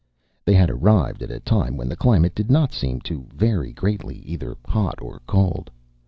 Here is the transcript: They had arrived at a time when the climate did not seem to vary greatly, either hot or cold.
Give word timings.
They 0.45 0.53
had 0.55 0.71
arrived 0.71 1.21
at 1.21 1.29
a 1.29 1.39
time 1.39 1.77
when 1.77 1.87
the 1.87 1.95
climate 1.95 2.33
did 2.33 2.49
not 2.49 2.73
seem 2.73 3.01
to 3.01 3.27
vary 3.35 3.71
greatly, 3.71 4.15
either 4.25 4.57
hot 4.67 4.99
or 4.99 5.21
cold. 5.27 5.69